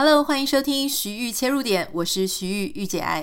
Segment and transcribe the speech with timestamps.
[0.00, 3.22] Hello，欢迎收听徐玉切入点，我是徐玉玉姐爱。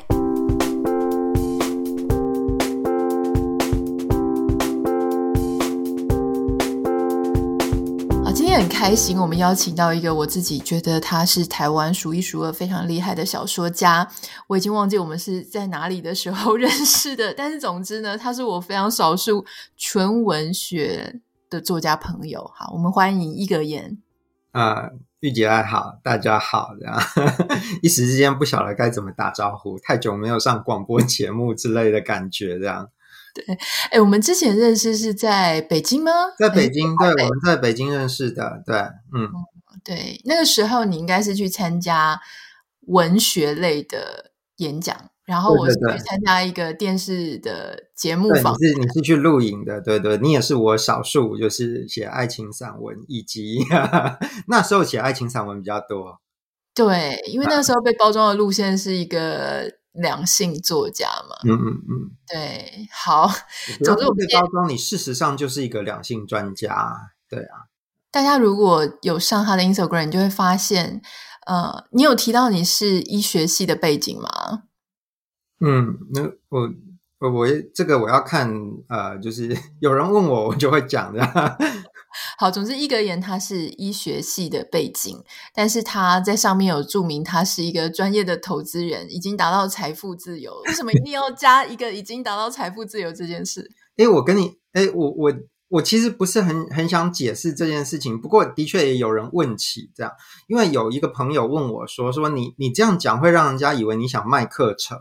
[8.25, 14.05] 啊，今天很开心，我们邀请到一个我自己觉得他是台湾数一数二非常厉害的小说家。
[14.47, 19.45] 我已经忘记我们是在哪里的时候认识的， 但是总之呢，他是我非常少数
[19.77, 22.51] 纯文学的作家朋友。
[22.53, 23.97] 好，我们欢迎一格言。
[24.55, 24.89] 啊。
[25.21, 26.95] 玉姐爱好，大家好，这样
[27.81, 32.91] 一时之间不晓得该怎么打招呼，太久没有上广播节目之类的感觉，这样。
[33.33, 33.43] 对，
[33.89, 36.11] 哎，我们之前认识是在北京吗？
[36.37, 38.77] 在北京，对，我们在北京认识的，对，
[39.15, 39.27] 嗯，
[39.83, 42.21] 对，那个时候你应该是去参加
[42.81, 44.95] 文学类的演讲。
[45.25, 53.57] 然后我是去参加一个电视的节目访，你是你是去录影的，对对，你也是我少数就是写爱情散文，以及
[54.47, 56.21] 那时候写爱情散文比较多。
[56.75, 61.35] 对，因为那时候被包装的路线是一个两性作家嘛。
[61.43, 63.27] 嗯嗯嗯，对，好，
[63.83, 67.13] 总之我被包装，你事实上就是一个两性专家。
[67.27, 67.65] 对啊，
[68.11, 71.01] 大家如果有上他的 Instagram，你就会发现，
[71.47, 74.64] 呃，你有提到你是医学系的背景吗？
[75.59, 76.69] 嗯，那我
[77.19, 78.53] 我我这个我要看，
[78.89, 81.25] 呃，就是 有人问我，我就会讲的。
[82.37, 85.21] 好，总之一格言他是医学系的背景，
[85.53, 90.61] 但是他在上面有注明他是一个专业的投资人，已经达到财富自由。
[90.65, 93.69] 为什么一定要加一个已经达到财富自由这件事？
[93.97, 95.33] 诶，我跟你，诶，我我
[95.69, 100.11] 我其实不是很很想解释这件事情，不过的确也有人问起这样，
[100.47, 104.99] 因为有一个朋友问我说，说你你这样讲会让人家以为你想卖课程。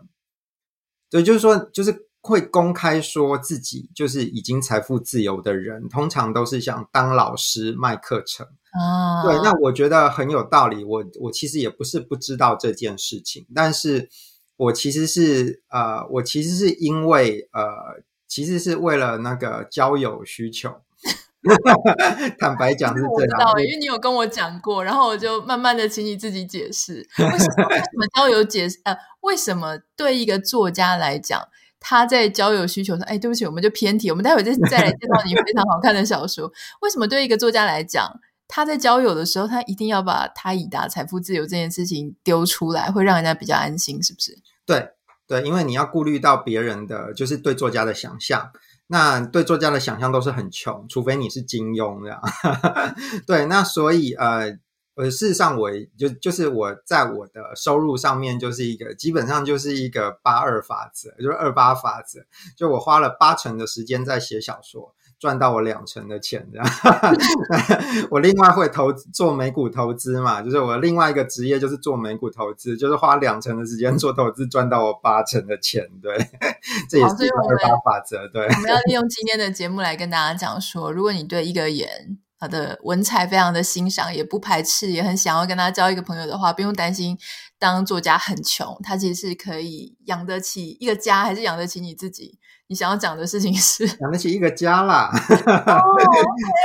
[1.14, 8.44] 对，就是说，就是会公开说自己就是已经财富自由的人，通常都是想当老师卖课程。
[8.72, 10.82] 啊，对，那我觉得很有道理。
[10.82, 14.08] 我我其实也不是不知道这件事情，但是
[14.56, 20.80] 我其实是呃，我其实是因为呃，其实是为了那个交友需求。
[22.38, 31.40] 坦白讲是这样，我知道，因为你有跟我讲过，然后我就慢慢的请你自己解释为什么为什么交友解释呃，为什么对一个作家来讲，
[31.78, 36.50] 他在交友需求上，哎，对不起，我们就偏题，我们待会再再来介绍你非常好看的小说。
[36.80, 44.38] 为什么对一个作家来讲，他在交友的时候，他一定要把他已达财富自由这件事情丢出来，会让人家比较安心，是不是？
[44.64, 44.90] 对
[45.26, 48.50] 对，因为你要顾虑到别人的，就是对作家的想象。
[48.86, 52.20] 那对作家的想象都是很穷，除非你是金庸这样。
[53.26, 54.58] 对，那所以呃，
[54.94, 62.20] 呃，事实上我就就是我在我的收入上面就是一个基本上就是一个八二法则，就是二八法则，
[62.56, 64.94] 就我花了八成的时间在写小说。
[65.24, 66.66] 赚到我两成的钱，这样。
[68.12, 75.88] 我另外会投资做美股投资嘛，就是我另外一个职业就是做美股投资，就是花两成的时间做投资，赚到我八成的钱。
[76.02, 76.14] 对，
[76.90, 77.14] 这也是
[77.48, 78.28] 二八法则。
[78.28, 87.16] 对，我们要 利用今天的节目来跟大家讲说，如果你对一个人他的文采非常的欣赏，也不排斥，也很想要跟他交一个朋友的话，不用担心
[87.58, 92.38] 当作家很穷，他其实是可以养得起一个家，还是养得起你自己。
[92.66, 96.04] 你想要讲的事情是 养得起一个家啦，哦、 okay,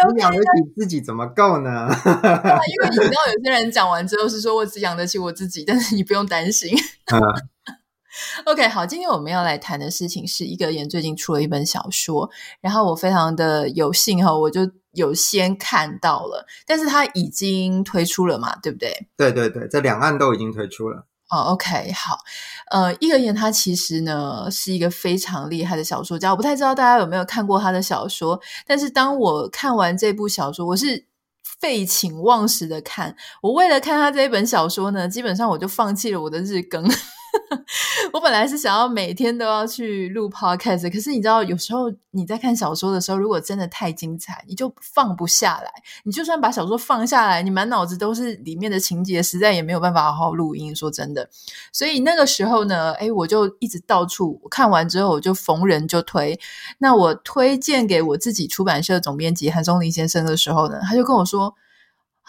[0.07, 1.89] okay, 你养得起自己怎么够呢？
[2.05, 6.73] 因为你知道有些人讲完之后是说我只养得起我自己，但是你不用担心。
[7.11, 7.21] 嗯、
[8.45, 12.29] OK，好，今天我们要来谈的事情是一格言最近出了一本小说，
[12.61, 14.61] 然后我非常的有幸哈，我就
[14.93, 19.07] 有先看到了，但是它已经推出了嘛，对不对？
[19.17, 21.05] 对对对，在两岸都已经推出了。
[21.29, 22.17] 哦，OK，好，
[22.71, 31.05] 呃，一格言他其实呢是一个非常厉害的小说家，我不太知道大家有没有看过他的小说，但是当我看完这部小说，我是
[31.59, 36.89] 废寝忘食的看，我为了看他这一本小说呢，基本上我就放弃了我的日更。
[38.13, 45.71] 我本来是想要每天都要去录 podcast，可是你知道，有时候你在看小说的时候，如果真的太精彩，你就放不下来。
[46.03, 50.75] 你就算把小说放下来，你满脑子都是里面的情节，实在也没有办法好好录音。
[50.75, 51.29] 说真的，
[51.71, 56.39] 所以那个时候呢，诶，我就一直到处看完之后，我就逢人就推。
[56.79, 61.55] 那我推荐给我自己出版社总编辑韩松林先生的时候呢，他就跟我说。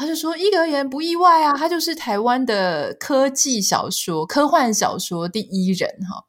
[0.00, 6.24] 他就说：“一格言不意外啊，他就是台湾的科技小说、科幻小说第一人哈。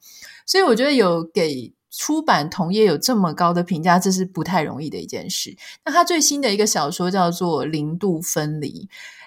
[0.46, 5.56] 所以我觉得有给出版同业有这么高的评价，这是不太容易的一件事。
[5.86, 8.68] 那他最新的一个小说叫做《零度分离》。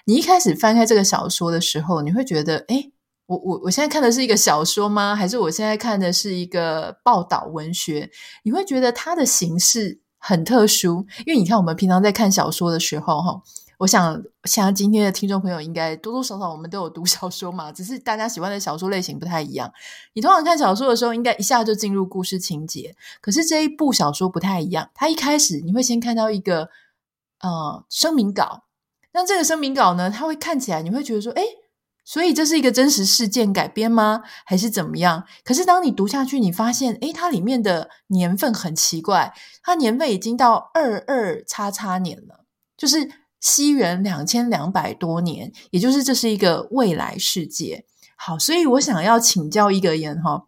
[0.05, 2.91] 你一开始翻开这个小说的时候，你会觉得：诶，
[3.25, 5.15] 我我我现在看的是一个小说吗？
[5.15, 8.11] 还是我现在看的是一个报道文学？
[8.43, 13.41] 你会觉得它的形式很特殊，因为你看我们平常在看小说的时候，哈。”
[13.77, 19.71] 我想，像今天的听众朋友应该多多少少我们都有读 小说嘛，只是大家喜欢的小说类型不太一样。
[20.13, 24.89] 你通常看小说的时候，应该一下就进入故事情节，可是这一部小说不太一样。
[24.93, 26.69] 它一开始你会先看到一个
[27.41, 28.63] 呃声明稿，
[29.11, 31.43] 那这个声明稿呢，它会看起来你会觉得说，诶，
[32.05, 34.23] 所以这是一个真实事件改编吗？
[34.45, 35.25] 还是怎么样？
[35.43, 42.45] 可是当你读下去，你发现，诶，它里面的年份很奇怪，它年份已经到二二叉叉年了，
[42.77, 43.24] 就是。
[43.45, 47.85] 西元两千两百多年，也就是这是一个未来世界。
[48.17, 50.47] 好，所以我想要请教一个人哈，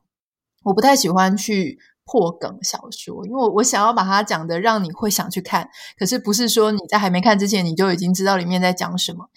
[0.63, 9.29] 我不太喜欢去破梗小说，因为我想要把它讲的让你会想去看，可是不是说你在还没看之前你就已经知道里面在讲什么。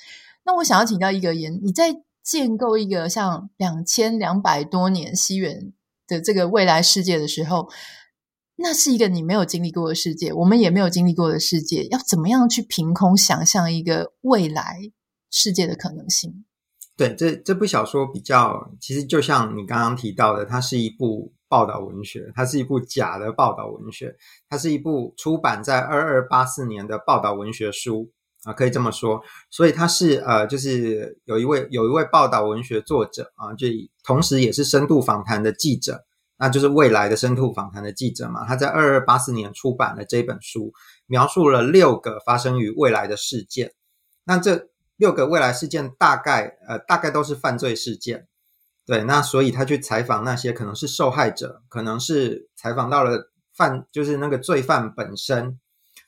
[0.47, 5.75] 那我想要请教一个人，你在建构一个像两千两百多年西元
[6.09, 7.69] 的这个未来世界的时候。
[8.63, 14.79] 那是一个你没有经历过的世界，我们也没有经历过的世界，要怎么样去凭空想象一个未来
[15.31, 16.45] 世界的可能性？
[16.95, 24.15] 对，这这部小说比较，其实就像你刚刚提到的，它是一部报道文学，它是一部假的报道文学，
[24.51, 28.11] 它是一部出版在二二八四年的报道文学书
[28.43, 29.23] 啊，可以这么说。
[29.51, 33.67] 所以它是呃，就是有一位有一位报道文学作者啊，就
[34.05, 36.05] 同时也是深度访谈的记者。
[36.41, 40.73] 那就是未来的深度访谈的记者嘛，他在二二八四年出版了这本书，
[41.07, 43.75] 描述了六个发生于未来的事件。
[44.25, 48.27] 那这六个未来事件大概呃大概都是犯罪事件，
[48.87, 49.05] 对。
[49.05, 55.61] 那所以他去采访那些可能是受害者，可能是采访到了犯，就是那个罪犯本身，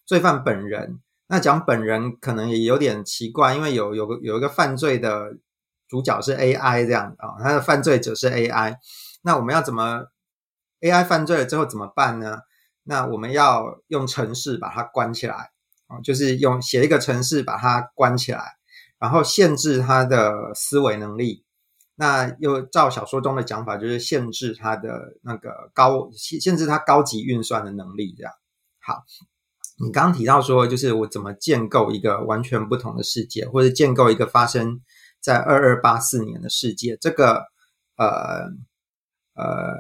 [0.06, 0.99] 罪犯本人。
[1.26, 5.37] 那讲本人可能也有点奇怪，因为有有个有一个犯罪的
[5.88, 8.76] 主角是 AI 这样啊，他的犯罪者是 AI。
[9.23, 10.06] 那我们要怎么
[10.82, 12.40] ？AI 犯罪了之后怎么办呢？
[12.84, 15.52] 那我们要用程式把它关起来
[15.87, 18.43] 啊，就是用写一个程式把它关起来，
[18.99, 21.44] 然后限制它的思维能力。
[21.94, 28.17] 那又照小说中的讲法，就是限制它的那个高，限制它高级运算的能力。
[28.19, 28.32] 这样。
[28.81, 29.05] 好，
[29.79, 34.81] 你刚刚提到说，就是我怎么建构一个完全不同的世界，或者建构一个发生
[35.20, 36.99] 在二二八四年的世界。
[37.00, 37.44] 这个，
[37.96, 38.49] 呃，
[39.34, 39.76] 呃。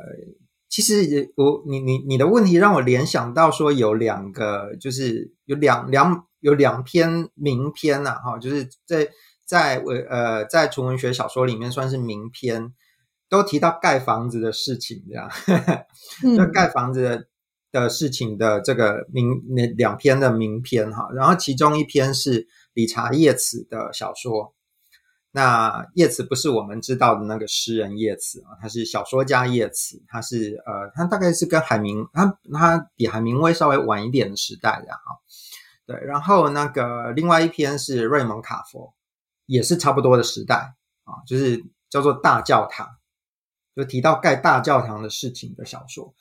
[0.72, 9.10] 其实我你你你的问题让我联想到说有两个，就是有两两有两篇名篇呐，哈，就是在
[9.44, 9.76] 在
[10.08, 12.72] 呃在纯文学小说里面算是名篇，
[13.28, 15.28] 都提到盖房子的事情，这样，
[16.34, 17.26] 就盖房子的
[17.70, 24.54] 的事情的这个名那两篇的名篇哈，然后其中一篇是理查叶茨的小说。
[25.34, 35.00] 那叶慈不是我们知道的那个诗人叶慈啊，他是小说家叶慈，他是呃，他大概是跟海明，他他比海明威稍微晚一点的时代的哈。
[35.86, 38.92] 对，然后那个另外一篇是瑞蒙卡佛，
[39.46, 40.74] 也是差不多的时代
[41.04, 42.86] 啊，就是叫做大教堂，
[43.74, 46.14] 就提到盖大教堂的事情的小说。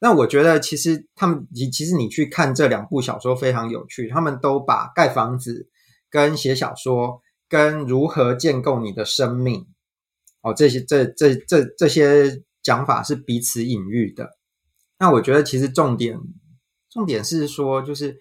[0.00, 5.70] 那我觉得其实他们，其实你去看这两部小说非常有趣，他们都把盖房子
[6.10, 7.22] 跟写小说。
[7.48, 9.66] 跟如何建构你的生命，
[10.42, 14.30] 哦，这些这这这这些讲法是彼此隐喻的。
[14.98, 16.18] 那我觉得其实重点
[16.90, 18.16] 重点是说，就是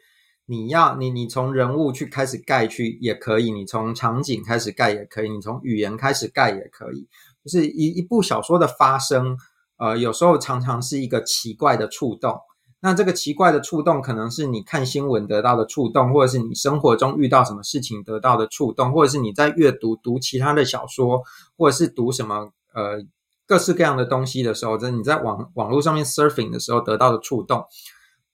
[0.45, 7.07] 你要你你从人物去开始盖去也可以，你从场景开始盖也可以，你从语言开始盖也可以。
[7.44, 9.38] 就是一一部小说的发生，
[9.78, 12.38] 呃，有时候常常是一个奇怪的触动。
[12.85, 21.23] 那这个奇怪的触动，可能是你看新闻得到的触动，或者是你生活中遇到什么事情得到的触动，或者是你在阅读读其他的小说，
[21.57, 23.04] 或者是读什么呃
[23.47, 27.65] 各式各样的东西的时候，就是你在网网络上面 surfing 的时候得到的触动。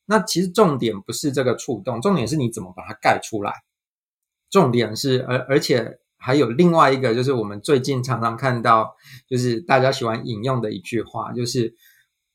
[0.06, 3.54] 那其实重点不是这个触动，重点是你怎么把它盖出来。
[4.50, 8.98] 重点是，而而且还有另外一个，就是我们最近常常看到，
[9.30, 11.74] 就是大家喜欢引用的一句话，就是。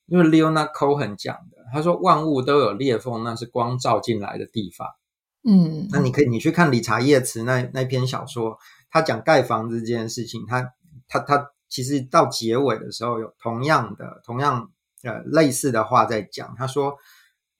[0.08, 4.88] 因为 Leona Cohen 讲的，他说万物都有裂缝，那是光照进来的地方。
[5.48, 8.58] 嗯，那你可以你去看理查叶茨那那篇小说，
[8.90, 10.72] 他讲盖房子这件事情，他
[11.08, 14.70] 他他其实到结尾的时候有同样的同样
[15.04, 16.54] 呃类似的话在讲。
[16.56, 16.96] 他说，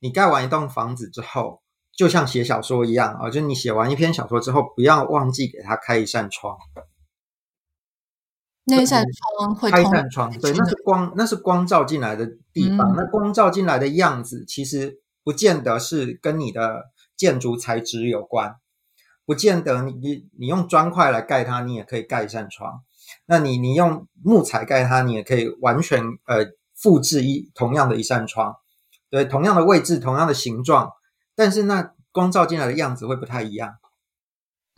[0.01, 1.63] 你盖完一栋房子之后，
[1.97, 6.57] 就像写小说一样啊，就你写完一篇小说之后，不要忘记给他开一扇窗。
[8.69, 12.93] 那扇窗会开一扇窗，对，那是光，那是光照进来的地方。
[12.93, 18.57] 嗯、那光照进来的样子，其实不见得是跟你的建筑材质有关，
[19.25, 22.83] 不见得你你你用砖块来盖它，你也可以盖一扇窗。
[23.27, 28.57] 那你你用木材盖它，你也可以完全呃复制一同样的一扇窗，
[29.11, 30.91] 对，同样的位置，同样的形状，
[31.37, 33.75] 但是那光照进来的样子会不太一样。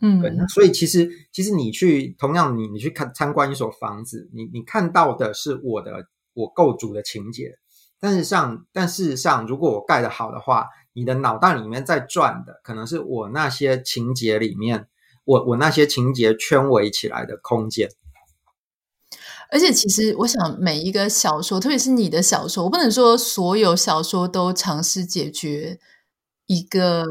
[0.01, 0.29] 嗯，对。
[0.31, 7.55] 那所以其实其实你去同样你你去看参观一所房子，你你看到的是我的我构筑的情节，
[7.99, 14.87] 但是上但事实上，如果我盖的好的话，你的脑袋里面在转的可能是我那些情节里面，
[15.25, 17.89] 我我那些情节圈围起来的空间。
[19.51, 25.79] 而且，其实我想，每一个小说，特别是你的小说，我不能说所有小说都尝试解决
[26.45, 27.03] 一个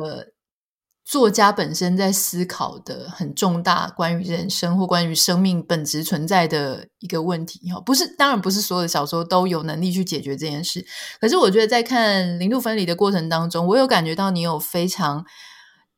[1.09, 7.59] 作家本身在思考的很重大关于人生或关于生命本质存在的一个问题。
[7.73, 10.85] 哈，不是，当然不是所有的小说都有能力去解决这件事。
[11.19, 15.25] 可是，我觉得在看《零度分离》的过程当中，我有感觉到你有非常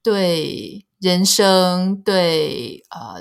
[0.00, 3.16] 对人生，对啊。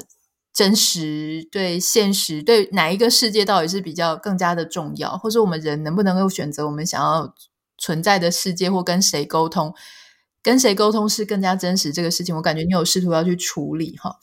[0.51, 7.33] 真实对现实对哪一个世界到底是比较更加的重要，或者我们人能不能够选择我们想要
[7.77, 9.73] 存在的世界，或跟谁沟通，
[10.41, 14.17] 跟谁沟通是更加真实这个事情，我感觉你有试图要去处理哈。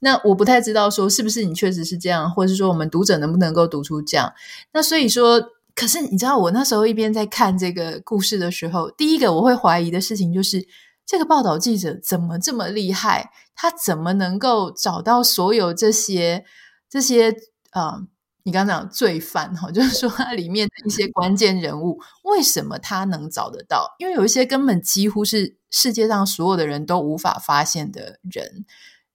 [0.00, 4.32] 那我不太知道说是不是你确实是这样，或者是说我们读者能不能够读出这样。
[4.72, 5.42] 那所以说，
[5.74, 10.66] 可是你知道我那时候一边在看这个故事的时候，第一个我会怀疑的事情就是。
[11.04, 13.32] 这个报道记者怎么这么厉害？
[13.56, 16.44] 他怎么能够找到所有这些
[16.88, 17.34] 这些
[17.70, 18.02] 啊、
[18.44, 23.94] 你刚刚讲罪犯哈，就是说它里面的一些关键人物，为什么他能找得到？
[23.98, 28.64] 因为有一些根本几乎是世界上所有的人都无法发现的人，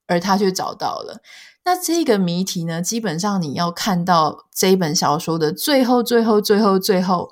[0.07, 1.21] 而他却找到了。
[1.65, 2.81] 那这个谜题呢？
[2.81, 7.29] 基本上你要看到这一本小说的最后、最后、最后、最后，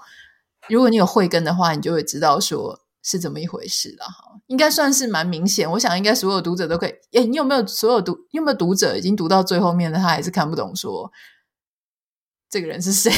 [0.67, 2.81] 如果你有慧根的话，你就会知道说。
[3.07, 4.31] 是怎么一回事了哈？
[4.47, 6.93] 应该算是蛮明显，我想应该所有读者都可以。
[7.11, 8.17] 诶，你有没有所有读？
[8.31, 11.11] 有没有读者已经读到最后面了，他还是看不懂说
[12.55, 13.11] 这个人是谁？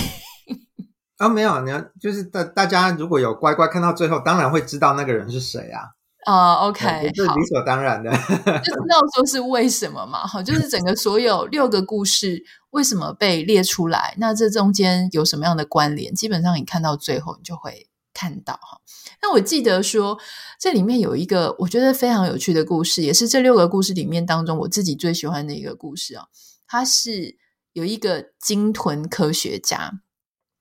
[1.18, 5.94] 啊，没有，你要就是大大家如果有乖乖看到最后，当然会知道那个人是谁啊。
[6.26, 8.10] 啊、uh,，OK，这是理所当然的，
[8.66, 10.26] 就知道说是为什么嘛？
[10.26, 14.16] 哈，就是整个所有六个故事为什么被列出来？
[14.18, 16.16] 那这中间有什么样的关联？
[16.16, 18.82] 基本上你看到最后，你就会看到哈。
[19.22, 20.18] 那我记得说，
[20.60, 26.26] 这里面有一个我觉得非常有趣的故事，也是这六个故事里面当中我自己最喜欢的一个故事啊。
[26.68, 27.38] 它是
[27.78, 30.02] 有一个鲸豚科学家，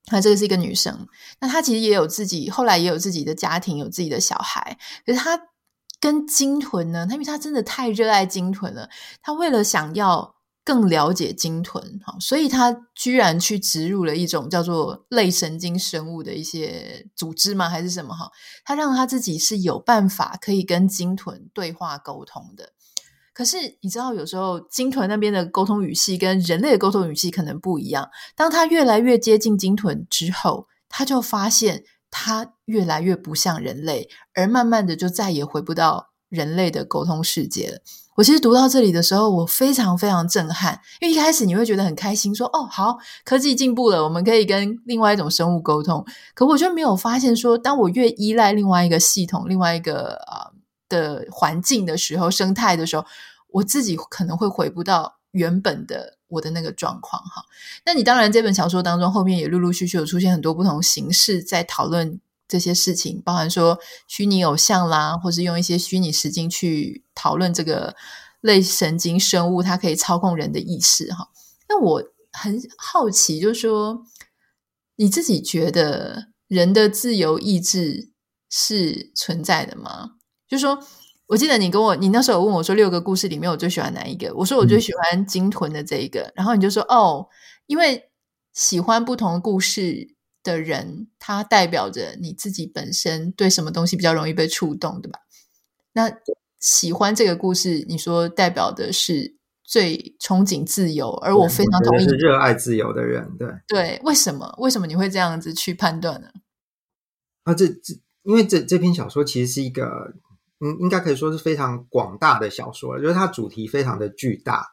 [0.05, 1.07] 她这个是一个女生。
[1.39, 4.77] 那她其实也有自己，后来也有自己的家庭，有自己的小孩。
[5.03, 5.39] 可是她
[5.99, 8.89] 跟鲸豚呢，她因为她真的太热爱鲸豚了，
[9.23, 10.37] 她为了想要。
[10.67, 11.81] 更了解鲸豚，
[12.19, 17.69] 所以他居然去植入了一种叫做类神经生物的一些组织吗？
[17.69, 18.13] 还是什么？
[18.13, 18.29] 哈，
[18.65, 22.73] 他让他自己是有办法可以跟鲸豚对话沟通的。
[23.37, 28.09] 可是你知道，有时候鲸豚那边的沟通语系跟人类的沟通语系可能不一样。
[28.35, 37.77] 当他越来越接近鲸豚之后，他就发现他越来越不像人类，而慢慢的就再也回不到人类的沟通世界了。
[38.15, 46.03] 我其实读到这里的时候，我非常非常震撼，因为一开始你会觉得很开心，说：“哦，好，科技进步了，我们可以跟另外一种生物沟通。”
[46.33, 50.49] 可我就没有发现说，当我越依赖另外一个系统、另外一个啊、
[50.89, 53.05] 的环境的时候，生态的时候，
[53.49, 57.21] 我自己可能会回不到原本的我的那个状况。
[57.23, 57.43] 哈，
[57.85, 62.19] 那你当然这本小说当中后面也陆陆续续有出现很多不同形式在讨论。
[62.49, 63.77] 这些事情，包含说
[64.07, 67.93] 虚拟偶像啦，或是用一些虚拟实境去讨论这个
[68.39, 71.27] 类神经生物，它可以操控人的意识哈。
[71.67, 74.05] 那我很好奇，就是说
[74.95, 78.13] 你自己觉得人的自由意志
[78.49, 80.11] 是存在的吗？
[80.47, 80.77] 就是说，
[81.27, 84.33] 我记得你跟我，你那时候有问我说，六个故事里面我最喜欢哪一个？
[84.35, 87.27] 我说我最喜欢鲸豚的这一个，嗯、然后你就说哦，
[87.65, 88.09] 因为
[88.53, 90.15] 喜欢不同故事。
[90.43, 95.19] 的人，他代表着你自己本身对什么东西比较容易被触动，对吧？
[95.91, 96.09] 那
[96.57, 99.35] 喜欢这个故事，你说代表的是
[99.65, 103.99] 最憧憬自由，而我非常同意，是热爱自由的人，对对。
[104.05, 104.55] 为什么？
[104.59, 106.29] 为什么你会这样子去判断呢？
[107.43, 110.13] 啊，这这，因为这这篇小说其实是一个，
[110.59, 114.65] 嗯，应该可以说是非常广大的小说，就是它主题非常的巨大。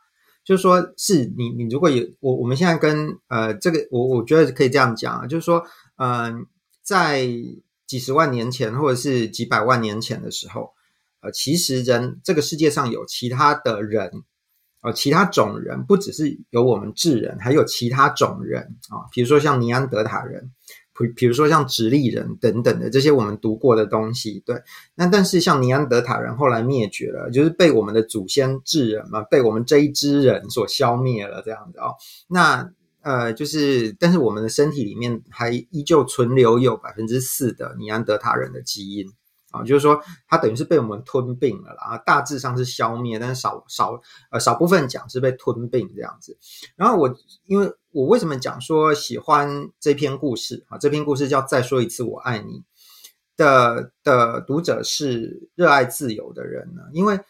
[0.44, 5.64] 就是说，是你，你如果有我，我们现在跟呃，这个我我觉得可以这样讲啊，就是说，
[5.96, 6.46] 嗯、
[6.82, 7.26] 在
[7.86, 10.72] 几十万年前或者是几百万年前的时候，
[11.20, 14.10] 呃，其实人这个世界上有其他的人，
[14.82, 20.52] 呃，其他种人，不只是有我们智人，还有其他种人啊，比如说像尼安德塔人。
[20.98, 24.62] 比比如说像直立人等等的这些我们读过的东西，对。
[24.94, 31.94] 那但是像尼安德塔人后来灭绝了，就是被我们的祖先智人嘛，被我们这一支人所消灭了这样子哦。
[32.28, 32.70] 那
[33.02, 39.06] 呃，就是但是我们的身体里面还依旧存留有百分之四的尼安德塔人的基因
[39.54, 46.36] 啊，就是说它等于是被我们吞并了啦，大致上是消灭，但是少少呃少部分讲是被吞并这样子。
[46.74, 47.14] 然后我
[47.46, 50.78] 因为我为什么讲说喜欢这篇故事啊？
[50.78, 52.52] 这篇故事叫《再说一次我爱你》
[53.36, 56.82] 的的读者是热爱自由的人呢？
[56.92, 57.20] 因为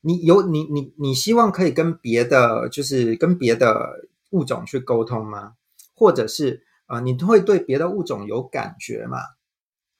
[0.00, 5.52] 你有你你你希望可以跟别的就是跟别的物种去沟通吗？
[5.94, 9.18] 或者是啊、呃，你会对别的物种有感觉吗？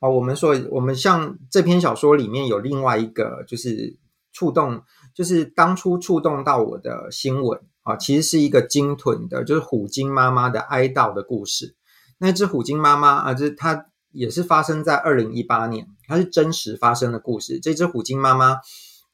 [0.04, 3.96] 好，我们说，我们像这篇小说里面有另外一个，就是
[4.34, 4.82] 触动，
[5.14, 11.74] 就是当初触动到我的新闻啊，其实是一个鲸豚的，就是虎鲸妈妈的哀悼的故事。
[12.18, 17.58] 那只虎鲸妈妈啊，就是它也是发生在二零一八年，它是真实发生的故事。
[17.58, 18.58] 这只虎鲸妈妈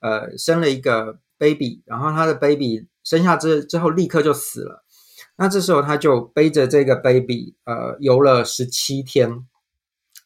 [0.01, 4.85] 呃生了一个 baby，然后它的 baby 生下之之后立刻就死了。
[5.37, 9.47] 那这时候他就背着这个 baby 呃游了十七天。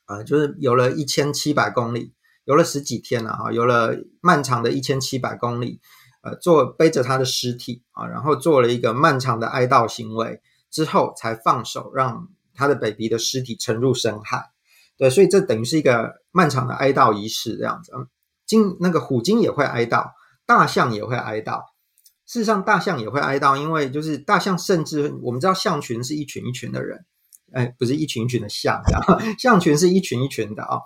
[0.07, 2.13] 啊、就是游了一千七百公里，
[2.45, 5.81] 游了十几天了哈，游了漫长的一千七百公里，
[6.23, 14.51] 呃，做背着他的尸体啊，然后做了一个漫长的哀悼行为之后，才放手让他的 baby 的尸体沉入深海。
[14.97, 17.93] 对，所以这等于是一个漫长的哀悼仪式这样子。
[18.47, 20.11] 鲸那个虎鲸也会哀悼，
[20.47, 21.63] 大象也会哀悼。
[22.27, 27.05] 事实上，大象也会哀悼，因为就是大象，甚至我们知道象群是一群一群的人。
[27.53, 28.83] 哎，不是一群一群的象，
[29.39, 30.83] 象群是一群一群的啊、哦。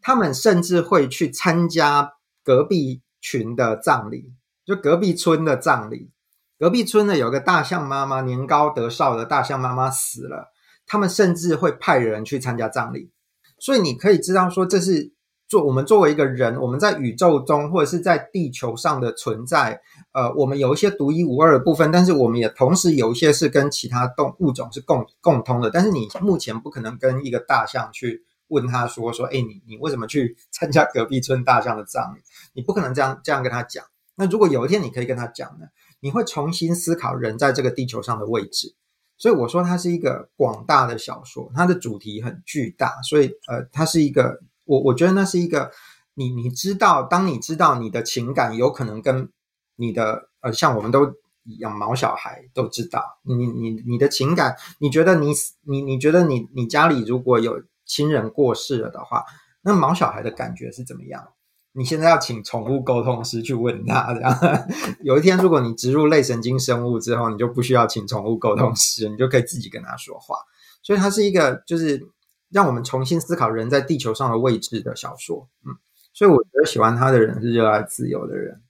[0.00, 2.12] 他们甚至会去参加
[2.42, 4.32] 隔壁群的葬礼，
[4.64, 6.10] 就隔壁村的葬礼。
[6.58, 10.52] 隔壁村呢，有个大象妈妈，年高德劭的大象妈妈死了，
[10.86, 13.12] 他们甚至会派人去参加葬礼。
[13.58, 15.12] 所以你可以知道说，这是。
[15.48, 19.80] 做我们作为一个人，我们在宇宙中或者是在地球上的存在，
[20.12, 25.70] 呃，我们有一些独一无二的部分，但是我们也同时有一些是跟其他动物种是共共通的。
[25.70, 32.20] 但是你目前不可能跟一个大象去问他说说，哎，你你为什么去 参加隔壁村大象的葬礼？
[32.52, 33.82] 你不可能这样这样跟他讲。
[34.16, 35.64] 那如果有一天你可以跟他讲呢，
[36.00, 38.74] 你会重新思考人在这个地球上的位置。
[39.16, 44.40] 所以我说它是一个广大的小说，它的主题很巨大，所以呃，它是一个。
[44.68, 45.70] 我我觉得那是一个，
[46.12, 49.30] 你你知道，当你知道你的情感有可能跟
[49.76, 51.10] 你的呃，像我们都
[51.58, 59.24] 养毛小孩都知道，你你你的情感，你觉得你你你觉得你你家里如果有亲人过世了的话，
[59.62, 61.26] 那毛小孩的感觉是怎么样？
[61.72, 64.38] 你现在要请宠物沟通师去问他，这样
[65.02, 70.36] 有一天如果你植入类神经生物之后，你就不需要请宠物沟通师，你就可以自己跟他说话。
[70.82, 72.06] 所以它是一个就是。
[72.50, 75.76] 让我们重新思考人在地球上的位置的小说，嗯，
[76.12, 78.62] 所以我觉得喜欢他的人是热爱自由的人。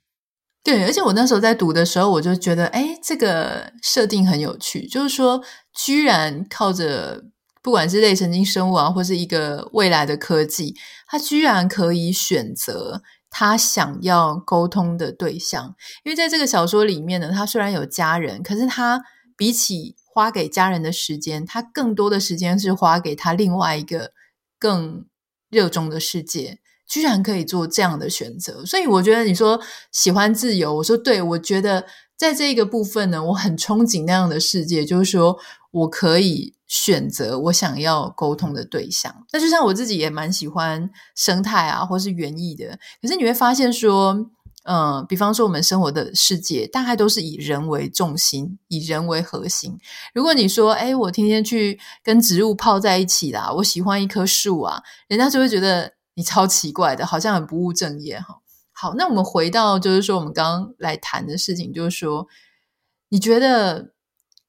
[0.64, 7.24] 对，而且我那时候在读的时候，我就觉得，哎，这个设定很有趣，就是说，居然靠着
[7.62, 10.74] 不管是类神经生物啊，或是一个未来的科技，
[11.06, 15.74] 他居然可以选择他想要沟通的对象。
[16.04, 19.00] 因为在这个小说里面呢，他虽然有家人，可是他
[19.36, 24.10] 比起花给家人的时间，他更多的时间是花给他另外一个
[24.58, 25.06] 更
[25.48, 28.66] 热衷的世界，居然可以做这样的选择。
[28.66, 29.60] 所以我觉得你说
[29.92, 35.38] 喜欢自由，我说对，我觉得在这个部分呢，我很憧憬那样的世界，就是说
[35.70, 39.24] 我可以选择我想要沟通的对象。
[39.32, 44.28] 那就像我自己也蛮喜欢生态啊，或是园艺的，可是你会发现说。
[44.64, 49.78] 嗯，比方说我们生活的世界大概都是以人为重心，以人为核心。
[50.12, 58.40] 如果你说，哎，我天天去跟植物泡在一起啦，我喜欢一棵树啊，人家就会觉得你超奇怪的，好像很不务正业哈。
[58.72, 62.26] 好，那我们回到就是说我们刚刚来谈的事情，就是说，
[63.08, 63.92] 你觉得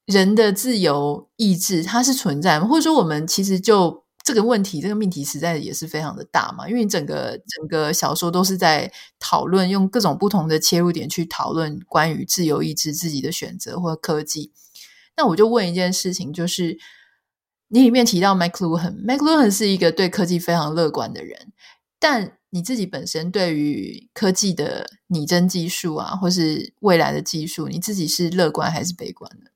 [0.06, 2.60] 人的自由意志它是存在？
[2.60, 4.04] 或者说我们其实就。
[4.30, 14.54] 这个问题，这个命题实在也是非常的大嘛，因为你整个整个小说都是在讨论，用各种不同的切入点去讨论关于自由意志、自己的选择或科技。
[15.18, 16.78] 那我就问一件事情，就是
[17.70, 21.52] 你里面提到 McLuhan，McLuhan 是一个对科技非常乐观的人，
[22.00, 29.52] 但你自己本身对于科技的拟真技术啊，或是未来的技术，你自己是乐观还是悲观的？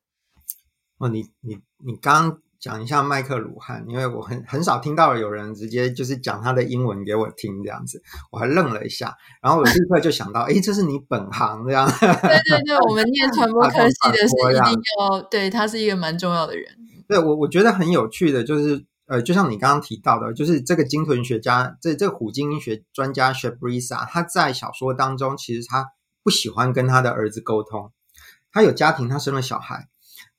[0.97, 2.39] 哦，你你你刚。
[2.63, 11.85] 讲一下麦克鲁汉，因为我很很少听到有人直接就是讲他的英文给我听这样子，我还愣了一下，然后我立刻就想到，诶，这是你本行这样。
[11.99, 16.65] 对对对，我们念传播 科系的是一定要对他是一个蛮重要的人。
[17.05, 25.87] 对我我觉得很有趣的，就是呃，就像你刚刚提到的，就是这个鲸豚学家，这这个虎鲸学专家 Shabrisa，他在小说当中其实他
[26.23, 27.91] 不喜欢跟他的儿子沟通，
[28.53, 29.89] 他有家庭，他生了小孩。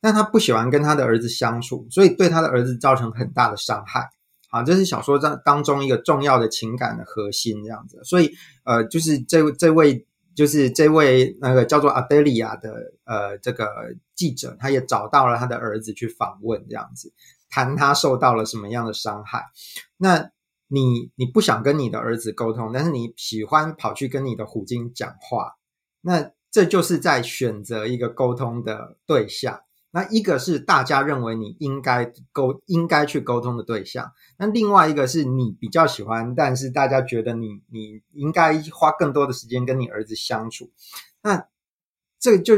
[0.04, 4.06] 但他不喜欢跟他的儿子相处，所以对他的儿子造成很大的伤害。
[4.50, 7.98] 啊，这是小说当当中一个重要的情感的核心，这样子。
[8.04, 8.30] 所以，
[8.64, 13.66] 呃，就是这这位，就是这位那个叫做阿黛莉亚的呃这个
[14.14, 17.10] 记者，他也找到了他的儿子去访问，这样子
[17.48, 19.46] 谈他受到了什么样的伤害。
[19.96, 20.28] 那
[20.68, 25.54] 你你不想跟你的儿子沟通，但是你喜欢跑去跟你的虎鲸讲话，
[26.02, 29.63] 那这就是在选择一个沟通的对象。
[29.96, 40.72] 那一个是大家认为你应该沟应该去沟通的对象，那另外一个是你比较喜欢，但是大家觉得你你应该花更多的时间跟你儿子相处。
[41.22, 41.46] 那
[42.18, 42.56] 这个就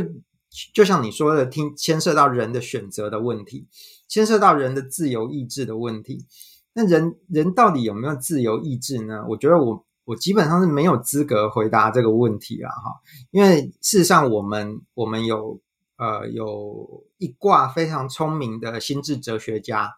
[0.73, 3.69] 就像你说的，听牵涉到人的选择的问题，
[4.09, 6.25] 牵涉到人的自由意志的问题。
[6.73, 9.27] 那人人到底有没有自由意志呢？
[9.29, 12.95] 我觉得我我基本上是没有资格回答这个问题了哈，
[13.31, 15.61] 因为事实上我们我们有。
[15.97, 19.91] 呃，有一挂非常聪明的心智哲学家，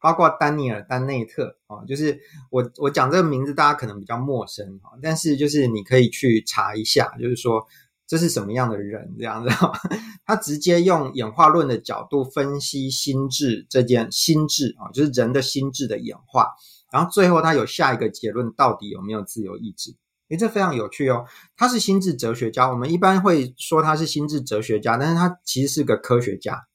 [0.00, 2.18] 包括丹尼尔·丹内特啊，就是
[2.50, 7.66] 我我讲这个名字，大家可能比较陌生哈，但是就是你可以去查一下，就是说
[8.06, 9.50] 这是什么样的人这样子，
[10.24, 16.48] 他直接用演化论的角度分析心智这件心智啊，就是人的心智的演化，
[16.92, 19.96] 然后最后他有下一个结论，到底有没有自由意志？
[20.30, 21.26] 诶，这非常有趣哦。
[21.56, 26.66] 他是心智哲学家，我们一般会说他是心智哲学家，但是他其实是个科学家，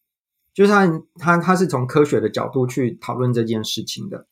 [0.54, 0.72] 就是
[1.18, 4.28] 他他是从科学的角度去讨论这件事情的。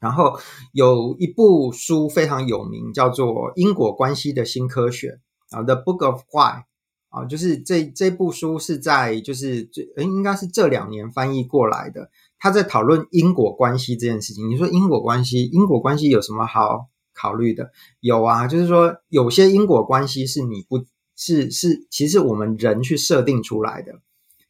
[0.00, 0.38] 然后
[0.72, 5.20] 有一部书非常有名，叫做《因果关系的新科学》
[5.56, 6.60] 啊，《The Book of Why》
[7.08, 12.10] 啊，就是这这部书是在就是这诶应该是这两年翻译过来的。
[12.38, 14.50] 他在讨论因果关系这件事情。
[14.50, 17.70] 你说因果关系，因果关系有什么好考虑的。
[18.00, 20.84] 有啊，就是说有些因果关系是你不
[21.16, 23.92] 是是，其实我们人去设定出来的，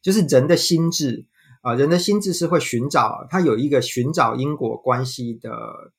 [0.01, 1.25] 就是人的心智
[1.61, 5.51] 啊、呃，人的心智是会寻找，他有一个寻找因果关系的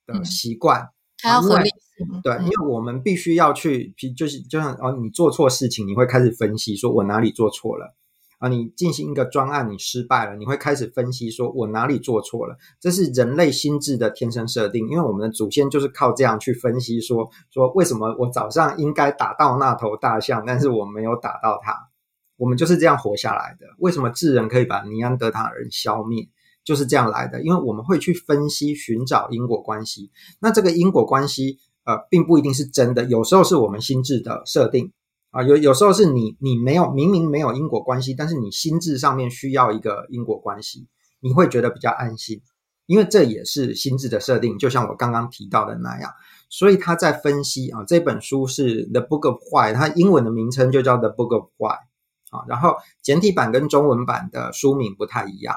[0.06, 0.88] 的习惯，
[1.22, 7.94] 还要合理性，对，因为我们必须要去，就是就像哦，你做错事情，你会开始分析，说我哪里做错了。
[8.38, 12.54] 啊，你进行一个专案，你失败了，你会开始分析，说我哪里做错了？
[12.78, 21.74] 这是人类心智的天生设定，因为我们的祖先就是靠这样去分析说，说为什么我早上应该打到那头大象，但是我没有打到它，
[22.36, 23.66] 我们就是这样活下来的。
[23.78, 26.28] 为什么智人可以把尼安德塔人消灭，
[26.62, 30.10] 就是这样来的，因为我们会去分析、寻找因果关系。
[30.40, 34.92] 那这个因果关系，呃，并不一定是真的，有时候是我们心智的设定。
[35.36, 40.88] 啊，有有时候是你你没有明明没有因果关系，但是你心智上面需要一个因果关系，
[41.20, 42.40] 你会觉得比较安心，
[42.86, 46.10] 因为这也是心智的设定，就像我刚刚提到的那样。
[46.48, 51.68] 所以他在分析啊，这本书是《The Book of Why》，它英文的名称就叫《The Book of Why》
[52.30, 55.56] 啊，然后简体版跟中文版的书名不太一样。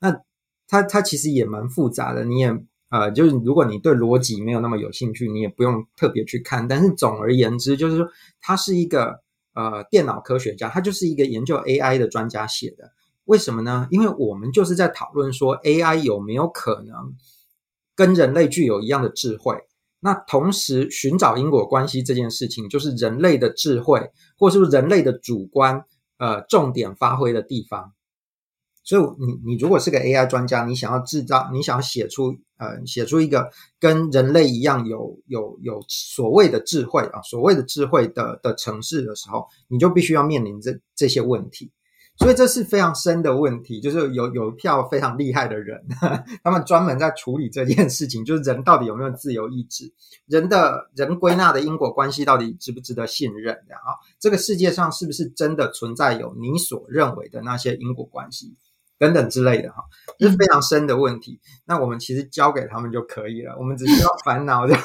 [0.00, 0.20] 那
[0.66, 2.52] 它它其实也蛮复杂的，你也
[2.90, 6.66] 呃，就是如果你对逻辑没有那么有兴趣，你也不用特别去看。
[6.66, 8.08] 但是总而言之，就是说
[8.40, 9.20] 他是一个
[9.54, 12.90] 呃电脑科学家，他就是一个研究 AI 的专家写的。
[13.24, 13.86] 为什么呢？
[13.90, 17.14] 因为我们就是在讨论说 AI 有没有可能
[17.94, 19.56] 跟人类具有一样的智慧。
[20.00, 25.84] 那同时寻找因果关系这件事情，就是人类的智慧，或是人类的主观
[26.18, 27.92] 呃重点发挥的地方。
[28.90, 33.48] 所以你你如果是个 AI 专家，你想要制造，你想要写出呃写出一个
[33.78, 41.70] 跟人类一样有有有所谓的智慧啊，所谓的智慧的的城市的时候，你就必须要面临这这些问题。
[42.16, 45.80] 所以这是非常深的问题，就是有有一票非常厉害的人，
[46.42, 49.90] 他们专门在处理这件事情，就是人到底有没有自由意志，
[50.26, 53.94] 人的人归纳的因果关系到底值不值得信任的啊？
[54.18, 58.52] 这个世界上是不是真的存在有你所认为的那些因果关系？
[59.00, 59.82] 等等之类的哈，
[60.18, 61.40] 这是非常深的问题。
[61.42, 64.76] 嗯、那我们其实交给他们就可以了，我们只需要烦恼的。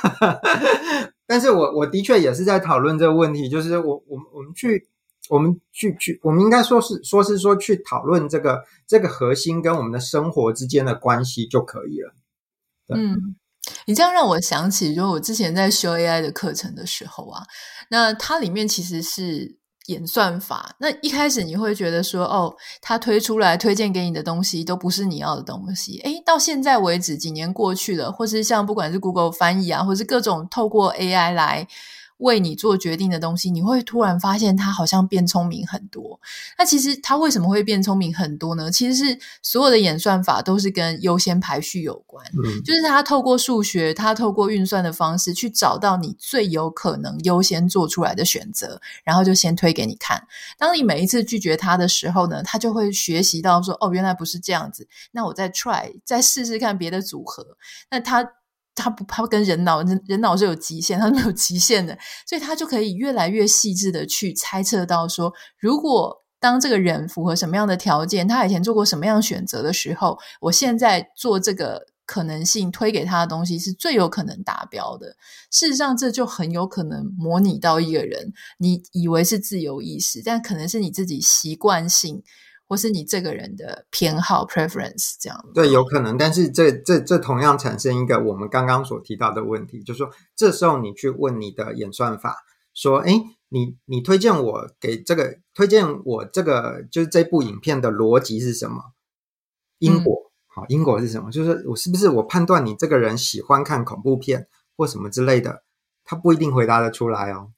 [1.27, 4.87] 但是我我的确也是在讨论这个问题，就是我我们我们去
[5.27, 12.15] 我们去去，我们应该说是说是说去讨论这个这个核心跟我们的生活之间的关系就可以了。
[12.95, 13.35] 嗯，
[13.85, 17.43] 你这样让我想起，就我之前在修 AI 的课程的时候啊，
[17.89, 19.57] 那它里面其实是。
[19.87, 25.99] 演算法，那一开始你会觉得说，哦，他推出来推荐给你的东西都不是你要的东西。
[25.99, 31.67] 诶，到现在为止，几年过去了，或是像不管是 Google 翻译啊，或是各种透过 AI 来
[32.17, 36.19] 为你做决定的东西，你会突然发现他好像变聪明很多。
[36.57, 38.71] 那其实他为什么会变聪明很多呢？
[38.71, 50.25] 其实是所有的演算法都是跟优先排序有关，嗯，就是他透过数学，他透过运算的方式去找到你最有可能优先做出来的选择，然后就先推给你看。
[50.57, 57.57] 当你每一次拒绝他的时候呢，他就会学习到说，哦，原来不是这样子，那我再 try，再试试看别的组合。
[57.91, 58.25] 那他。
[58.75, 75.15] 他不怕跟人脑，人人脑是有极限，他是没有极限的，所以他就可以越来越细致的去猜测到说，如果当这个人符合什么样的条件，他以前做过什么样选择的时候，我现在做这个可能性推给他的东西是最有可能达标的。
[75.49, 82.21] 事实上，这就很有可能模拟到一个人，你以为是自由意识，但可能是你自己习惯性。
[82.67, 85.45] 或是你这个人的偏好 preference 这样。
[85.53, 92.37] 对，有可能，但是这这这同样产生一个我们刚刚所提到的问题，就是说，这时候你去问你的演算法
[92.73, 98.93] 说，哎，你你推荐我给这个推荐我这个就是这部影片的逻辑是什么？
[99.79, 101.29] 因果，好，嗯，因果是什么？
[101.31, 105.63] 就是我是不是我判断你这个人喜欢看恐怖片或什么之类的，
[106.03, 107.51] 他不一定回答得出来哦。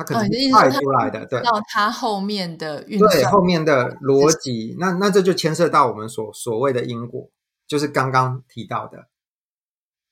[0.00, 7.30] 他可能派出来的，对，到他后面的运对后面的逻辑，那那这就牵涉到我们所所谓的因果，
[7.68, 9.08] 就是刚刚提到的。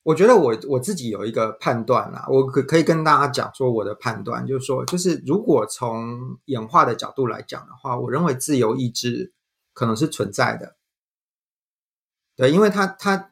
[0.03, 9.33] 我觉得我我自己有一个判断啦，我可可以跟大家讲说我的判断，就是说，就是如果从演化的角度来讲的话，我认为自由意志
[9.73, 10.77] 可能是存在的。
[12.37, 13.31] 对，因为他他。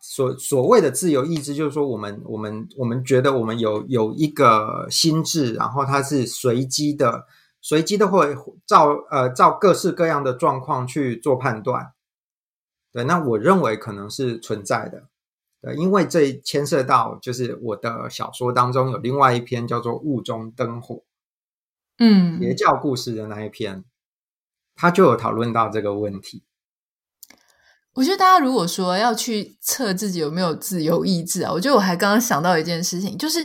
[0.00, 7.26] 所所谓的自由意志，就是说，我们我们我们觉得我们有有一个心智，然后它是随机的，
[7.60, 8.34] 随机的会
[8.66, 11.92] 照呃照各式各样的状况去做判断。
[12.92, 15.08] 对，那我认为可能是存在的。
[15.60, 20.94] 对，因为这牵涉到就是我的小说当中有另外一篇叫做《雾中灯火》，
[21.98, 23.84] 嗯，邪教故事的那一篇，
[24.76, 26.44] 他就有讨论到这个问题。
[27.98, 33.44] 我觉得大家如果说要去测自己有没有自由意志啊，我觉得我还刚刚想到一件事情，就是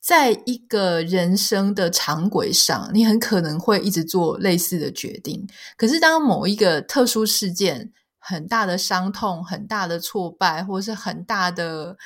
[0.00, 5.46] 在一个人生的长轨上，你很可能会一直做类似的决定。
[5.76, 11.98] 可是当某一个特殊事件、很大的伤痛、很大的挫败，或是很大的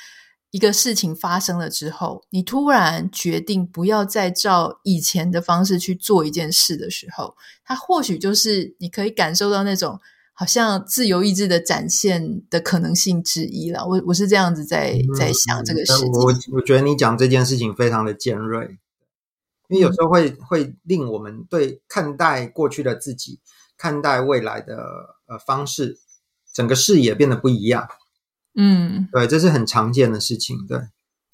[0.51, 9.97] 一个事情发生了之后，你突然决定不要再照以前的方式去做一件事的时候，它或许就是你可以感受到那种。
[10.39, 16.09] 好像自由意志的展现的可能性之一了，我我是这样子在在想这个事情。
[16.13, 18.77] 我我觉得你讲这件事情非常的尖锐，
[19.67, 23.41] 因为有时候会会令我们对看待过去的自己、
[23.77, 25.99] 看待未来的呃方式，
[26.53, 27.89] 整个视野变得不一样。
[28.55, 30.55] 嗯，对，这是很常见的事情。
[30.65, 30.77] 对，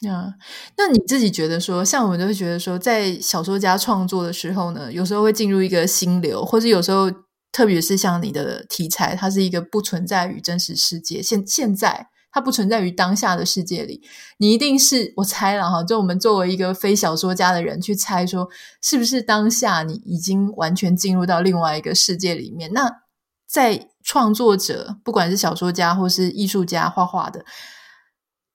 [0.09, 0.33] 啊，
[0.77, 7.11] 那你自己觉得说，像我们都会觉得说，在小说家创作的时候呢，有时候会进入一个心流，或者有时候。
[7.55, 14.01] 特别是像你的题材，它是一个不存在于真实世界，现现在它不存在于当下的世界里。
[14.39, 18.49] 你一定是我猜了哈，就我们作为一个非小说家的人去猜说，
[18.81, 22.73] 是不是当下你已经完全进入到另外一个世界里面？
[22.73, 22.91] 那
[23.47, 27.45] 在创作者，不管是小说家或是艺术家画画的，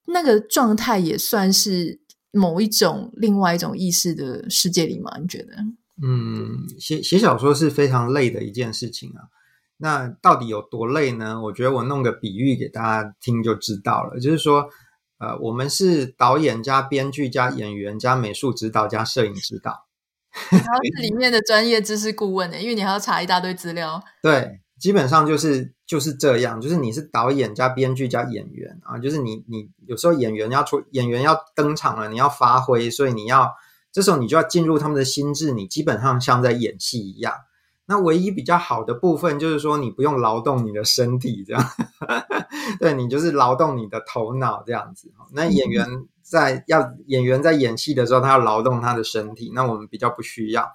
[0.09, 5.17] 那个状态也算是某一种另外一种意识的世界里吗？
[5.19, 5.55] 你觉得？
[6.03, 9.29] 嗯，写写小说是非常累的一件事情啊。
[9.77, 11.43] 那到底有多累呢？
[11.43, 14.19] 我觉得我弄个比喻给大家听就知道了。
[14.19, 14.71] 就是说，
[15.19, 19.87] 呃，我们是导演加编剧加演员加美术指导加摄影指导，
[20.51, 24.03] 然后是里面的专业知识顾问呢，因为你还要查一大堆资料。
[24.23, 26.59] 对，基本上就是就是这样。
[26.61, 33.53] 就是你是导演加编剧加演员啊，就是你你有时候演员要出演员要登场了，你要发挥，所以你要。
[33.93, 37.35] 这时候你就要进入他们的心智，你基本上像在演戏一样。
[37.87, 41.71] 那唯一比较好的部分就是说，你不用劳动你的身体，这样，
[42.79, 45.13] 对，你就是劳动你的头脑这样子。
[45.33, 50.73] 那演员在要演员在演戏的时候，他要劳动他的身体，那我们比较不需要。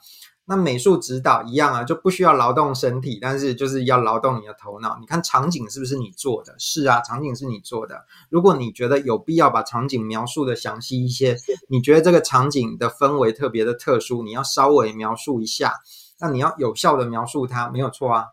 [0.47, 4.97] 那美术指导一样啊，就不需要劳动身体，但是就是要劳动你的头脑。
[4.99, 6.53] 你看场景是不是你做的？
[6.60, 8.05] 是啊，场景是你做的。
[8.29, 11.36] 如果你觉得有必要把场景描述的详细一些，
[11.67, 15.73] 你觉得这个场景的氛围特别的特殊，你要稍微描述一下。
[16.19, 18.25] 那你要有效的描述它，没有错啊。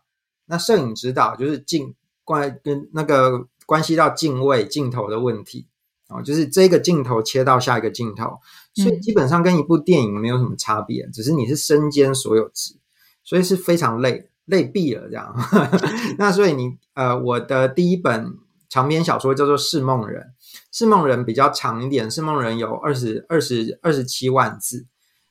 [0.45, 5.67] 那摄影指导就是镜关跟那个关系到镜位镜头的问题。
[6.13, 8.37] 哦，就是这个镜头切到下一个镜头，
[8.75, 12.75] 所以基本上跟一部电影没有什么差别，嗯、只是你是身兼所有职，
[13.23, 15.35] 所以是非常累，累毙了这样。
[16.19, 18.33] 那所以你呃，我的第一本
[18.69, 20.21] 长篇小说叫做《释梦人》，
[20.71, 24.87] 《释梦人》比较长一点，《释梦人》有二十二十二十七万字。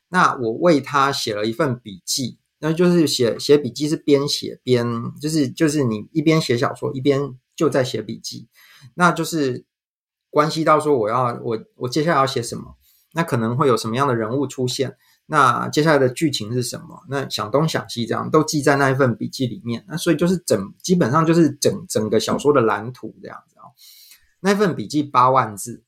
[0.09, 4.87] 那我为他写了一份笔记，那就是写写笔记是边写边，
[5.21, 8.47] 就是就是你一边写小说一边就在写笔记，
[8.95, 9.65] 那就是
[10.33, 12.75] 关系到说我要我我接下来要写什么，
[13.13, 14.97] 那可能会有什么样的人物出现。
[15.27, 17.05] 那接下来的剧情是什么？
[17.09, 19.85] 那想东想西，这样都记在那一份笔记里面。
[19.87, 23.69] 那所以就是整，基本上就是整整个小说的蓝图这样子啊。
[24.41, 25.85] 那份笔记八万字，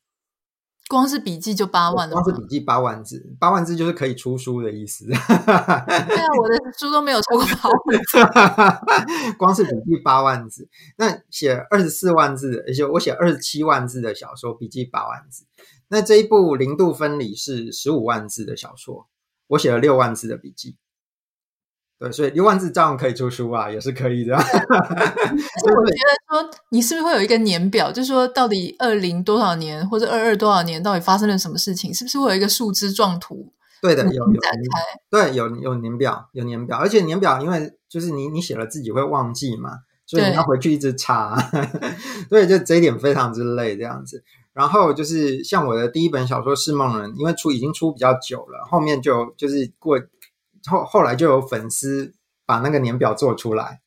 [0.88, 2.12] 光是笔记就八万了。
[2.12, 5.06] 光是笔记八万字，八万字就是可以出书的意思。
[5.06, 5.26] 对啊，
[6.40, 9.32] 我的书都没有超过八万字。
[9.38, 15.44] 光是笔记八万字，那写二十四万字，而且我写二十七万字的小说，笔记八万字。
[15.88, 19.08] 那这一部零度分离是十五万字的小说。
[19.48, 20.78] 我写了六万字的笔记，
[21.98, 24.34] 对，所以六万字照样可以出书啊，也是可以的。
[24.40, 26.42] 所以我觉得说，
[26.74, 31.96] 你是不是会有一个年表，就是说到底二零多少年或者二二多少年，到底发生了什么事情？
[31.96, 33.52] 是不是会有一个树枝状图？
[33.80, 34.40] 对的，有有
[35.08, 39.70] 对有有年表，有年表，而且年表因为就是你你写了自己会忘记嘛，
[40.04, 41.38] 所以你要回去一直查，
[42.28, 44.24] 对，就这一点非常之累这样子。
[44.52, 49.96] 然后就是像我的第一本小说《是梦人》，因为出已经出比较久了，后面就就是过
[50.68, 52.12] 后后来就有粉丝
[52.44, 53.82] 把那个年表做出来。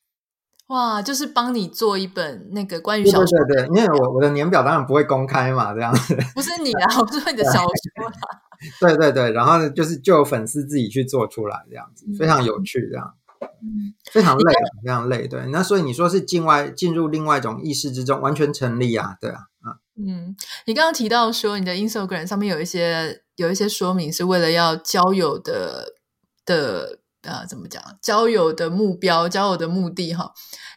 [0.68, 3.46] 哇，就是帮你做一本那个关于小说的。
[3.46, 6.16] 对对对，因为我我的年表当然不会公开嘛，这样子。
[6.36, 7.70] 不是你啊，我是说你的小说。
[8.80, 13.14] 对对对，然后就是就有粉丝自己去做出来，这样子非常有趣，这样。
[13.62, 14.54] 嗯，非常累，
[14.84, 15.28] 非常累。
[15.28, 19.42] 对，那所以你说是境外进入另外一种意识之中，完全成立啊，对啊。
[19.96, 25.94] 嗯，你刚刚提到说你的 Instagram 上面有一些有一些说明，是为了要交友的
[26.46, 27.84] 的呃，怎么讲？
[28.02, 30.32] 交友的目标、交友的目的哈。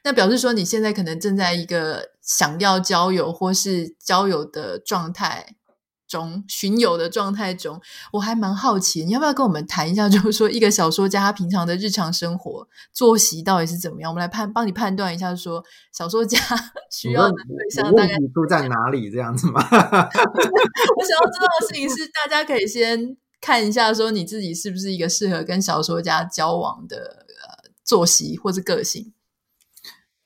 [0.04, 5.56] 那表示说你现在可能正在一个想要交友或是交友的状态。
[6.10, 7.80] 中寻友的状态中，
[8.14, 10.08] 我还蛮好奇，你要不要跟我们谈一下？
[10.10, 14.10] 就是说，一个小说家他平常的日常生活作息到底是怎么样？
[14.10, 16.36] 我们来判帮你判断一下，说小说家
[16.90, 19.08] 需要的对象大概住在哪里？
[19.08, 19.60] 这样子吗？
[19.62, 29.12] 我想要知道的事情是，大家可以先看一下，说你自己是不是一个适合跟小说家交往的呃作息或是个性。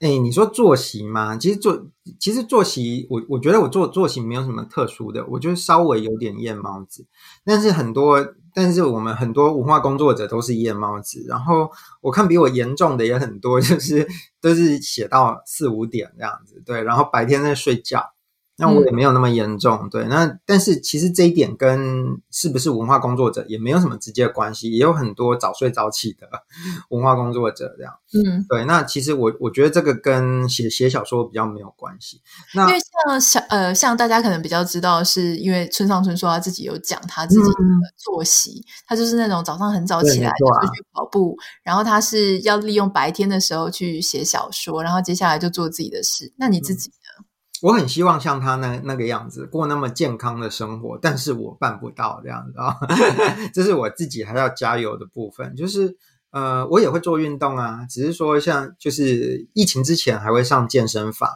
[0.00, 1.36] 哎，你说作息吗？
[1.36, 1.86] 其实作
[2.18, 7.06] 其实作息，我我觉得我做作息没有什么特殊的，我就是稍微有点夜猫子。
[7.44, 11.24] 但是很多，但是我们很多文化工作者都是夜猫子。
[11.26, 11.70] 然后
[12.02, 14.06] 我看比我严重的也很多，就是
[14.42, 16.82] 都是写到四五点这样子，对。
[16.82, 18.13] 然后白天在睡觉。
[18.56, 20.04] 那我也没有那么严重，嗯、对。
[20.06, 26.28] 那但是其实这一点跟是不是文化工作者也没有什么直接的关系，也有很多早睡早起的
[26.90, 27.92] 文化工作者这样。
[28.12, 28.64] 嗯，对。
[28.64, 32.20] 那其实我我觉得这个跟写写小说比较没有关系。
[32.54, 37.58] 那因为像小呃像大家可能比较知道，是因为村上春树他自己有讲他自己的
[37.96, 46.32] 作息，嗯、他就是那种早上很早起来就去跑步，然后他是要利用白天的时候去写小说，然后接下来就做自己的事。
[46.36, 46.88] 那你自己？
[46.90, 46.92] 嗯
[47.64, 52.76] 我很希望像他那那个样子过那么健康的生活，但是我办不到这样子啊，
[53.54, 55.56] 这是我自己还要加油的部分。
[55.56, 55.96] 就是
[56.30, 61.30] 呃，我也会做运动啊，只是说像就是疫情之前还会上健身房，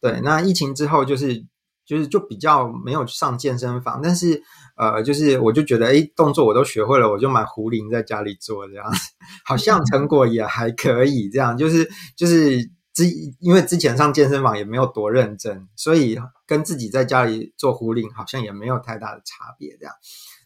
[0.00, 1.44] 对，那疫情之后就是
[1.84, 4.42] 就是就比较没有上健身房，但是
[4.78, 8.98] 呃，就是我就觉得诶，动作我都学会了，我就买壶铃在家里做这样子，
[9.44, 11.86] 好像成果也还可以，这样就是
[12.16, 12.74] 就是。
[12.96, 13.04] 之
[13.40, 19.76] 因为之前上健身房也没有多认真，所以跟自己在家里做壶铃好像也没有太大的差别。
[19.76, 19.94] 这样，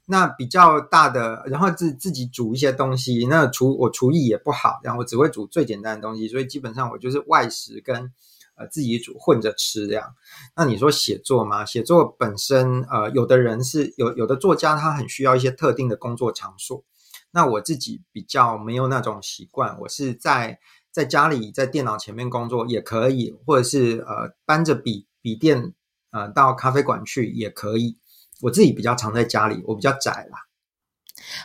[0.06, 8.12] 那比较大的，然后自自己煮一些东西，那厨我厨艺也不好，然后我只会煮最简单的东西，所以基本上我就是外食跟
[8.56, 10.12] 呃自己煮混着吃这样。
[10.56, 11.64] 那你说写作吗？
[11.64, 16.82] 写作本身呃，有的人是有有的作家他很需要一些特定的工作场所，
[17.30, 20.58] 那我自己比较没有那种习惯，我是在。
[20.92, 25.72] 在家里，在电脑前面工作也可以，或者是呃搬着笔笔电
[26.10, 27.96] 呃到咖啡馆去也可以。
[28.42, 30.46] 我自己比较常在家里，我比较窄啦。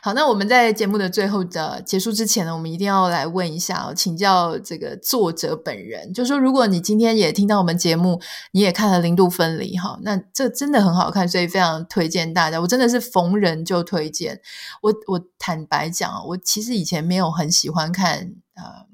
[0.01, 8.21] 好，那我们在节目的最后的结束之前呢，我们一定要来问一下，请教这个作者本人，就说，如果你今天也听到我们节目，
[8.53, 12.61] 你也看了《零度分离》哈，那这真的很好看，所以非常推荐大家。
[12.61, 14.41] 我真的是逢人就推荐。
[14.81, 18.87] 我我坦白讲，我其实以前没有很喜欢看呃。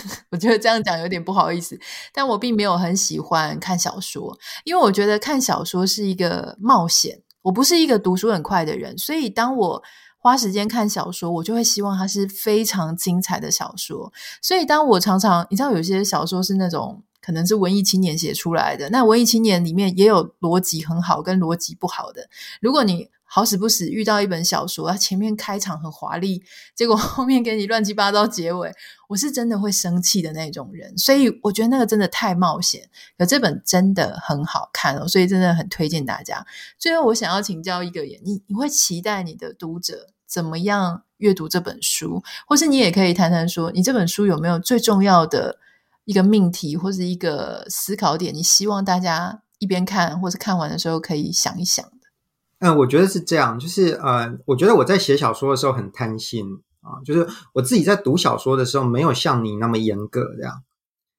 [0.30, 1.78] 我觉得这样讲有点不好意思，
[2.12, 7.22] 但我并没有很喜欢看小说，因为我觉得看小说是一个冒险。
[7.42, 9.82] 我不是一个读书很快的人，所以当我
[10.18, 14.12] 花时间看小说，我就会希望它是非常精彩的小说。
[14.40, 18.90] 所以当我常常，你知道，有些小说是那种可能是文艺青年写出来的。
[18.90, 22.28] 那文艺青年里面也有逻辑很好跟逻辑不好的。
[22.60, 26.42] 如果你好死不死遇到一本小说，它前面开场很华丽，
[26.74, 28.70] 结果 后面给你乱七八糟结尾，
[29.08, 30.98] 我是真的会生气的那种人。
[30.98, 32.90] 所以我觉得那个真的太冒险。
[33.16, 36.44] 可这本真的很好看哦，所以真的很推荐大家。
[36.78, 45.56] 最后，我想要请教一个人，你你会期待你的读者怎么样阅读这本书，或是你也可以谈谈说，你这本书有没有最重要的
[46.04, 48.34] 一个命题或是一个思考点？
[48.34, 51.82] 你希望大家一边看或是看完的时候可以想一想。
[52.62, 56.46] 嗯、呃，我觉得是这样，就是呃，我觉得我在写小说的时候很贪心
[56.80, 60.62] 啊，就是我自己在读小说的时候没有像你那么严格这样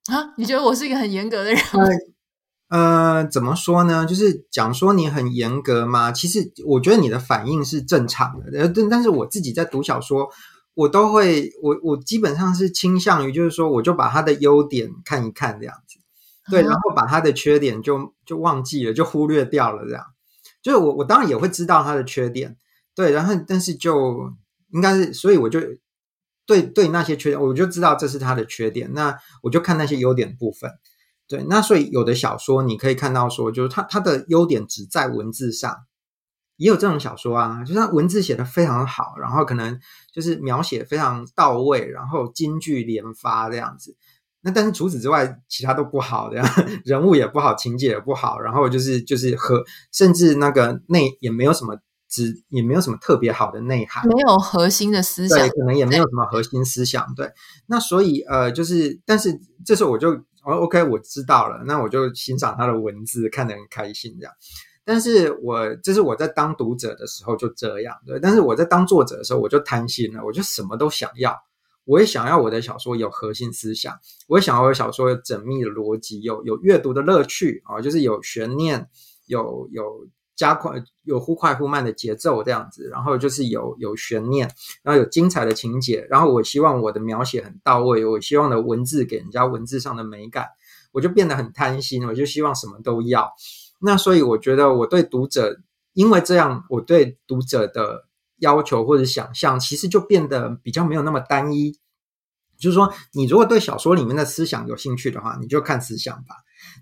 [0.07, 0.33] 啊。
[0.37, 1.61] 你觉得我是一个很严格的人？
[2.69, 4.05] 呃，呃，怎么说呢？
[4.05, 6.13] 就是讲说你很严格吗？
[6.13, 10.29] 其实我觉得你的反应是正常的，但但是我自己在读小说，
[10.75, 15.99] 我都会，我我基本上是倾向于就是说，我就把他的优点看一看这样子，
[16.49, 20.05] 对，然后把他的缺点就就忘记了，就忽略掉了这样。
[20.63, 22.57] 就是我，我当然也会知道他的缺点，
[22.95, 24.31] 对，然后但是就
[24.71, 25.59] 应该是，所以我就
[26.45, 30.71] 对对那些缺点，我就知道这是他的缺点，那我就看那些优点部分，
[31.27, 35.75] 对，那所以有的小说你可以看到说，就是他他的优点只在文字上，
[36.55, 39.77] 也有这种小说啊，就是他文字写的非常好，然后可能
[40.13, 43.97] 就是描写非常到位，然后金句连发这样子。
[44.43, 46.43] 那但是除此之外，其他都不好的，
[46.83, 51.77] 人物也不好，情节也不好，然后就是就是和甚至那个内也没有什么
[52.09, 57.31] 只也没有什么特别好的内涵，没有核心的思想，对，可能也没有什么核心思想，对。
[57.65, 59.33] 那所以呃，就是但是
[59.65, 60.11] 这时候我就
[60.45, 64.33] 哦，OK，我知道了，那我就欣赏他的文字，看得很开心这样。
[64.83, 68.19] 但是我这是我在当读者的时候就这样，对。
[68.19, 71.33] 但是我在当作者的时候，我就贪心了，我就什么都想要。
[71.85, 78.87] 我也想要我的小说有核心思想，我也想要我的小说有缜密的逻辑，有有阅读的乐趣啊，就是有悬念，
[79.27, 84.49] 有有加快，有忽快忽慢的节奏这样子，然后就是有有悬念，
[84.81, 90.47] 然后有精彩的情节，然后我希望我的描写很到位，我希望的文字给人家文字上的美感，
[90.93, 93.33] 我就变得很贪心，我就希望什么都要。
[93.79, 95.59] 那所以我觉得我对读者，
[95.91, 98.07] 因为这样，我对读者的。
[98.37, 101.77] 要求或者想象，其实就变得比较没有那么单一。
[102.57, 106.35] 就是说，你如果对小说里面的思想有兴趣的话，你就看思想吧；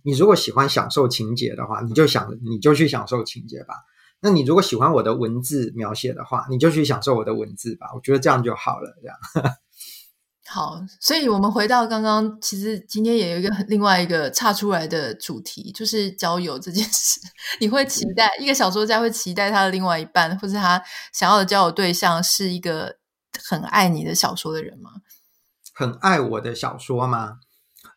[0.03, 3.75] 你如果喜欢享受情节的话，你就想，你就去享受情节吧。
[4.19, 7.87] 那你如果喜欢我的文字描写的话，你就去享受我的文字吧。
[7.95, 9.17] 我觉得这样就好了，这样。
[10.53, 17.21] 好，所以我们回到刚刚，其实今天也有一个另外一个岔出来的主题，就是交友这件事。
[17.61, 20.83] 你会期待一个小说家会期待他的另外一半，或是他
[21.13, 22.97] 想要的交友对象是一个
[23.49, 24.91] 很爱你的小说的人吗？
[25.73, 27.37] 很爱我的小说吗？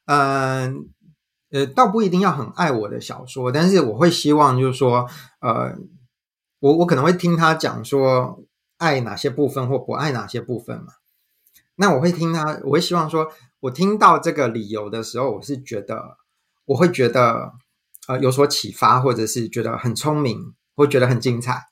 [0.04, 0.88] 嗯，
[1.50, 5.08] 呃，倒不一定要很爱我的小说，但是我会希望就是说，
[5.40, 5.74] 呃，
[6.60, 8.44] 我我可能会听他讲说
[8.78, 10.92] 爱哪些部分或不爱哪些部分嘛。
[11.76, 13.26] 那我会听他，我会希望说，
[13.60, 16.18] 我听到这个理由的时候，我是觉得，
[16.66, 17.52] 我会觉得，
[18.06, 21.64] 呃，有所启发，或者是觉得很聪明，或觉得很精彩。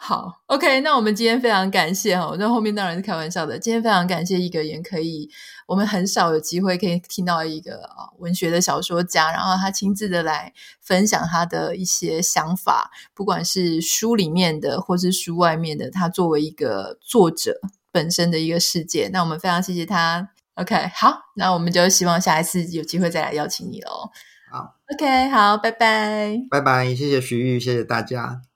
[0.00, 3.58] 好，OK，那我们今天非常感谢哈，我在后面当然是开玩笑的。
[3.58, 5.28] 今天非常感谢一个人可以，
[5.66, 17.60] 我们很少有机会可以听到一个啊文学的小说家，然后他亲自的来分享他的一些想法，不管是书里面的，或是书外面的，他作为一个作者。
[17.92, 20.30] 本身的一个世界，那我们非常谢谢他。
[20.54, 24.10] OK，好，那我们就希望下一次有机会再来邀请你喽。
[24.50, 28.47] 好，OK，好，拜拜，拜拜，谢谢徐玉，谢谢大家。